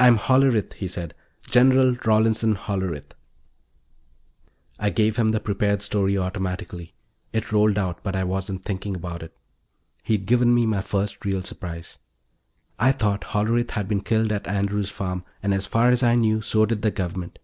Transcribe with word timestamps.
"I'm 0.00 0.16
Hollerith," 0.18 0.72
he 0.72 0.88
said. 0.88 1.14
"General 1.48 1.94
Rawlinson 2.04 2.56
Hollerith." 2.56 3.12
I 4.80 4.90
gave 4.90 5.14
him 5.14 5.28
the 5.28 5.38
prepared 5.38 5.80
story 5.80 6.18
automatically; 6.18 6.92
it 7.32 7.52
rolled 7.52 7.78
out 7.78 8.02
but 8.02 8.16
I 8.16 8.24
wasn't 8.24 8.64
thinking 8.64 8.96
about 8.96 9.22
it. 9.22 9.32
He'd 10.02 10.26
given 10.26 10.52
me 10.52 10.66
my 10.66 10.80
first 10.80 11.24
real 11.24 11.44
surprise; 11.44 12.00
I'd 12.80 12.98
thought 12.98 13.20
Hollerith 13.26 13.70
had 13.70 13.86
been 13.86 14.00
killed 14.00 14.32
at 14.32 14.48
Andrew's 14.48 14.90
Farm, 14.90 15.22
and, 15.40 15.54
as 15.54 15.66
far 15.66 15.88
as 15.90 16.02
I 16.02 16.16
knew, 16.16 16.42
so 16.42 16.66
did 16.66 16.82
the 16.82 16.90
Government. 16.90 17.38